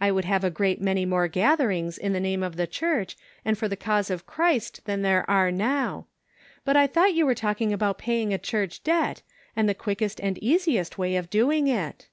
[0.00, 3.58] I would have a great many more gatherings in the name of the Church and
[3.58, 6.06] for the cause of Christ than there are now;
[6.64, 9.22] but I thought you were talking about paying a church debt,
[9.56, 12.06] and the quickest and easiest way of doing it."